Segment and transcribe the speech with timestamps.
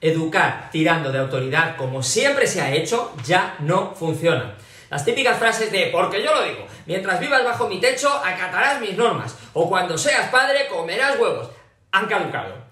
[0.00, 4.54] Educar tirando de autoridad como siempre se ha hecho ya no funciona.
[4.90, 8.96] Las típicas frases de porque yo lo digo, mientras vivas bajo mi techo acatarás mis
[8.96, 11.50] normas, o cuando seas padre comerás huevos,
[11.92, 12.68] han caducado.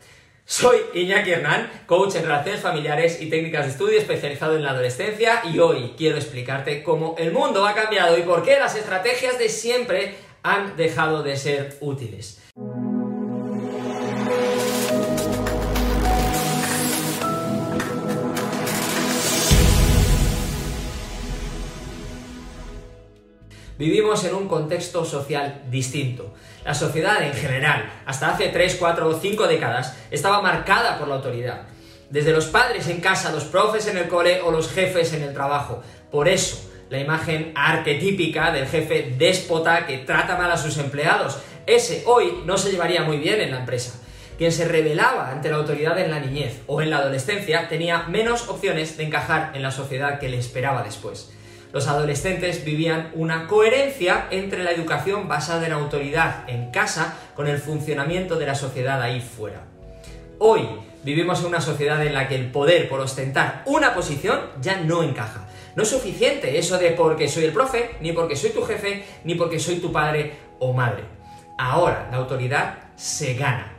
[0.48, 5.42] Soy Iñaki Hernán, coach en relaciones familiares y técnicas de estudio especializado en la adolescencia
[5.44, 9.48] y hoy quiero explicarte cómo el mundo ha cambiado y por qué las estrategias de
[9.48, 10.14] siempre
[10.44, 12.40] han dejado de ser útiles.
[23.78, 26.32] Vivimos en un contexto social distinto.
[26.64, 31.16] La sociedad en general, hasta hace 3, 4 o 5 décadas, estaba marcada por la
[31.16, 31.62] autoridad.
[32.08, 35.34] Desde los padres en casa, los profes en el cole o los jefes en el
[35.34, 35.82] trabajo.
[36.10, 42.02] Por eso, la imagen arquetípica del jefe déspota que trata mal a sus empleados, ese
[42.06, 44.00] hoy no se llevaría muy bien en la empresa.
[44.38, 48.48] Quien se rebelaba ante la autoridad en la niñez o en la adolescencia tenía menos
[48.48, 51.30] opciones de encajar en la sociedad que le esperaba después
[51.72, 57.58] los adolescentes vivían una coherencia entre la educación basada en autoridad en casa con el
[57.58, 59.64] funcionamiento de la sociedad ahí fuera.
[60.38, 60.68] Hoy
[61.02, 65.02] vivimos en una sociedad en la que el poder por ostentar una posición ya no
[65.02, 65.46] encaja.
[65.74, 69.34] No es suficiente eso de porque soy el profe, ni porque soy tu jefe, ni
[69.34, 71.04] porque soy tu padre o madre.
[71.58, 73.72] Ahora la autoridad se gana.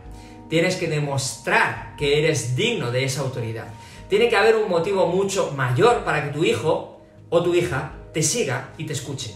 [0.49, 3.67] Tienes que demostrar que eres digno de esa autoridad.
[4.09, 6.96] Tiene que haber un motivo mucho mayor para que tu hijo
[7.29, 9.33] o tu hija te siga y te escuche.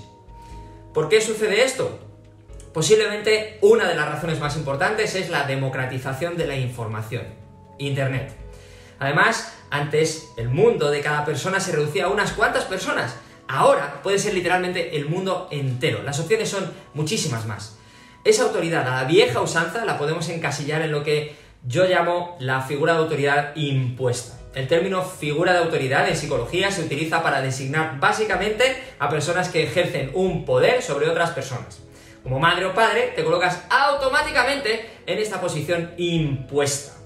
[0.94, 2.00] ¿Por qué sucede esto?
[2.74, 7.24] Posiblemente una de las razones más importantes es la democratización de la información,
[7.78, 8.34] Internet.
[9.00, 13.16] Además, antes el mundo de cada persona se reducía a unas cuantas personas.
[13.48, 16.04] Ahora puede ser literalmente el mundo entero.
[16.04, 17.78] Las opciones son muchísimas más.
[18.24, 22.62] Esa autoridad, a la vieja usanza, la podemos encasillar en lo que yo llamo la
[22.62, 24.41] figura de autoridad impuesta.
[24.54, 28.64] El término figura de autoridad en psicología se utiliza para designar básicamente
[29.00, 31.80] a personas que ejercen un poder sobre otras personas.
[32.22, 36.98] Como madre o padre, te colocas automáticamente en esta posición impuesta.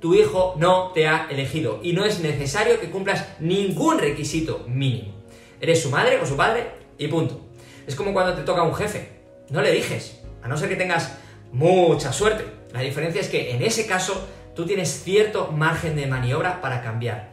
[0.00, 5.14] Tu hijo no te ha elegido y no es necesario que cumplas ningún requisito mínimo.
[5.58, 7.40] Eres su madre o su padre y punto.
[7.86, 9.08] Es como cuando te toca un jefe.
[9.48, 11.16] No le eliges, a no ser que tengas
[11.52, 12.44] mucha suerte.
[12.74, 17.28] La diferencia es que en ese caso Tú tienes cierto margen de maniobra para cambiar.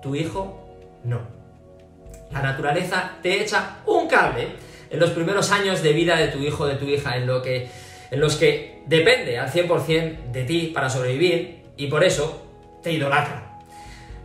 [0.00, 0.64] Tu hijo
[1.02, 1.20] no.
[2.30, 4.46] La naturaleza te echa un cable
[4.88, 7.68] en los primeros años de vida de tu hijo de tu hija, en, lo que,
[8.12, 12.46] en los que depende al 100% de ti para sobrevivir y por eso
[12.80, 13.58] te idolatra.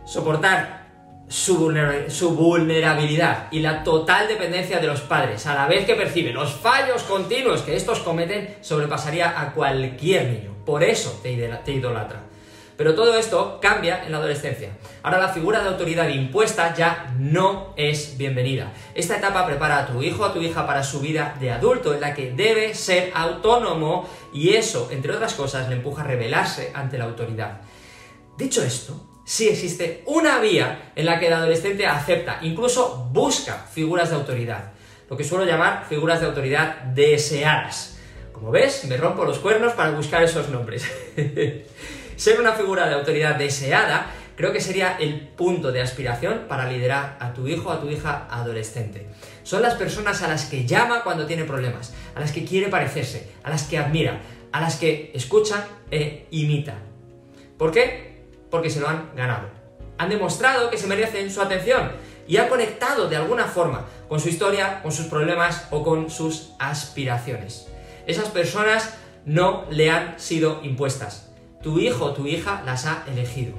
[0.06, 0.84] Soportar
[1.26, 1.56] su,
[2.36, 7.02] vulnerabilidad y la total dependencia de los padres, a la vez que percibe los fallos
[7.02, 10.54] continuos que estos cometen, sobrepasaría a cualquier niño.
[10.64, 12.23] Por eso te idolatra.
[12.76, 14.70] Pero todo esto cambia en la adolescencia.
[15.02, 18.72] Ahora la figura de autoridad impuesta ya no es bienvenida.
[18.94, 21.94] Esta etapa prepara a tu hijo o a tu hija para su vida de adulto
[21.94, 26.72] en la que debe ser autónomo y eso, entre otras cosas, le empuja a rebelarse
[26.74, 27.60] ante la autoridad.
[28.36, 34.10] Dicho esto, sí existe una vía en la que el adolescente acepta, incluso busca figuras
[34.10, 34.72] de autoridad,
[35.08, 37.93] lo que suelo llamar figuras de autoridad deseadas.
[38.34, 40.84] Como ves, me rompo los cuernos para buscar esos nombres.
[42.16, 47.16] Ser una figura de autoridad deseada creo que sería el punto de aspiración para liderar
[47.20, 49.06] a tu hijo o a tu hija adolescente.
[49.44, 53.30] Son las personas a las que llama cuando tiene problemas, a las que quiere parecerse,
[53.44, 56.74] a las que admira, a las que escucha e imita.
[57.56, 58.24] ¿Por qué?
[58.50, 59.48] Porque se lo han ganado.
[59.96, 61.92] Han demostrado que se merecen su atención
[62.26, 66.50] y han conectado de alguna forma con su historia, con sus problemas o con sus
[66.58, 67.68] aspiraciones.
[68.06, 68.94] Esas personas
[69.24, 71.34] no le han sido impuestas
[71.64, 73.54] tu hijo o tu hija las ha elegido.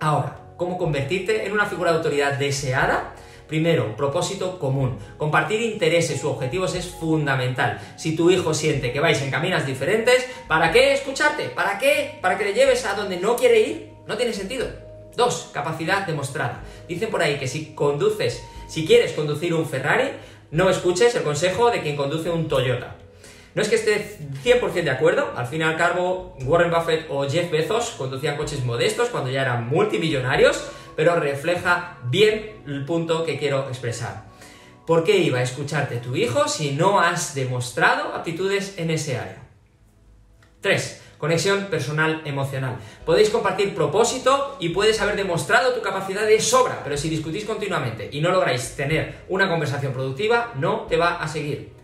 [0.00, 3.14] Ahora, ¿cómo convertirte en una figura de autoridad deseada?
[3.46, 4.98] Primero, propósito común.
[5.18, 7.78] Compartir intereses u objetivos es fundamental.
[7.96, 11.50] Si tu hijo siente que vais en caminas diferentes, ¿para qué escucharte?
[11.50, 12.18] ¿Para qué?
[12.22, 13.90] ¿Para que le lleves a donde no quiere ir?
[14.06, 14.66] No tiene sentido.
[15.16, 16.64] Dos, capacidad demostrada.
[16.88, 20.12] Dicen por ahí que si conduces, si quieres conducir un Ferrari,
[20.50, 22.96] no escuches el consejo de quien conduce un Toyota.
[23.56, 27.26] No es que esté 100% de acuerdo, al fin y al cabo Warren Buffett o
[27.26, 30.62] Jeff Bezos conducían coches modestos cuando ya eran multimillonarios,
[30.94, 34.26] pero refleja bien el punto que quiero expresar.
[34.86, 39.42] ¿Por qué iba a escucharte tu hijo si no has demostrado aptitudes en ese área?
[40.60, 41.02] 3.
[41.16, 42.76] Conexión personal emocional.
[43.06, 48.10] Podéis compartir propósito y puedes haber demostrado tu capacidad de sobra, pero si discutís continuamente
[48.12, 51.75] y no lográis tener una conversación productiva, no te va a seguir.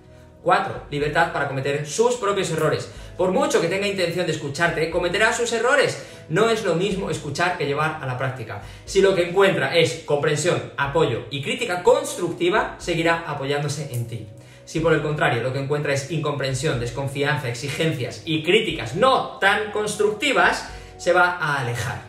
[0.42, 0.86] 4.
[0.90, 2.90] Libertad para cometer sus propios errores.
[3.16, 6.04] Por mucho que tenga intención de escucharte, cometerá sus errores.
[6.28, 8.62] No es lo mismo escuchar que llevar a la práctica.
[8.84, 14.26] Si lo que encuentra es comprensión, apoyo y crítica constructiva, seguirá apoyándose en ti.
[14.64, 19.72] Si por el contrario lo que encuentra es incomprensión, desconfianza, exigencias y críticas no tan
[19.72, 22.02] constructivas, se va a alejar.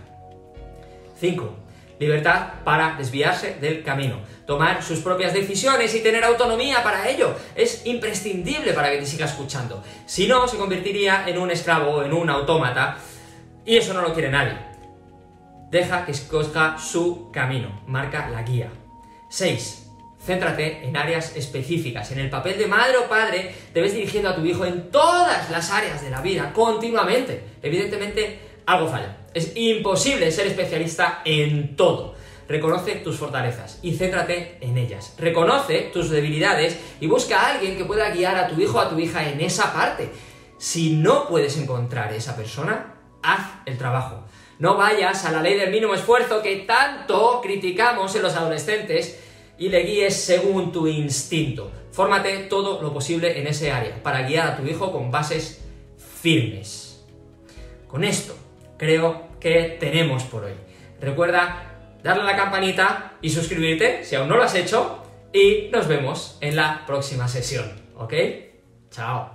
[1.20, 1.63] 5.
[2.04, 7.36] Libertad para desviarse del camino, tomar sus propias decisiones y tener autonomía para ello.
[7.56, 9.84] Es imprescindible para que te siga escuchando.
[10.06, 12.98] Si no, se convertiría en un esclavo o en un autómata
[13.66, 14.58] y eso no lo quiere nadie.
[15.72, 18.70] Deja que escoja su camino, marca la guía.
[19.30, 19.88] 6.
[20.24, 22.12] Céntrate en áreas específicas.
[22.12, 25.50] En el papel de madre o padre, te ves dirigiendo a tu hijo en todas
[25.50, 27.44] las áreas de la vida, continuamente.
[27.62, 29.18] Evidentemente, algo falla.
[29.34, 32.16] Es imposible ser especialista en todo.
[32.48, 35.16] Reconoce tus fortalezas y céntrate en ellas.
[35.18, 38.90] Reconoce tus debilidades y busca a alguien que pueda guiar a tu hijo o a
[38.90, 40.10] tu hija en esa parte.
[40.58, 44.26] Si no puedes encontrar esa persona, haz el trabajo.
[44.60, 49.20] No vayas a la ley del mínimo esfuerzo que tanto criticamos en los adolescentes
[49.58, 51.72] y le guíes según tu instinto.
[51.92, 55.62] Fórmate todo lo posible en ese área para guiar a tu hijo con bases
[56.22, 57.04] firmes.
[57.88, 58.36] Con esto
[58.84, 60.54] creo que tenemos por hoy.
[61.00, 65.02] Recuerda darle a la campanita y suscribirte si aún no lo has hecho
[65.32, 67.72] y nos vemos en la próxima sesión.
[67.96, 68.14] ¿Ok?
[68.92, 69.33] Chao.